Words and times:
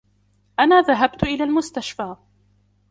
أنا 0.59 0.81
ذهبت 0.81 1.23
إلى 1.23 1.43
المستشفى. 1.43 2.15